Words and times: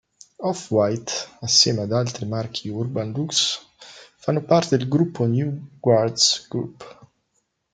Off-White 0.39 1.13
assieme 1.41 1.81
ad 1.81 1.91
altri 1.91 2.25
marchi 2.25 2.69
Urban 2.69 3.11
Luxe 3.11 3.59
fanno 4.15 4.41
parte 4.41 4.75
del 4.75 4.87
gruppo 4.87 5.27
New 5.27 5.77
Guards 5.79 6.47
Group. 6.49 7.07